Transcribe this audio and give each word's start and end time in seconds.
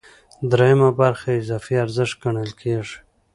درېیمه 0.51 0.89
برخه 1.01 1.29
اضافي 1.41 1.73
ارزښت 1.83 2.15
ګڼل 2.23 2.51
کېږي 2.61 2.97